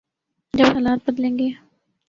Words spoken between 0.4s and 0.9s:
جب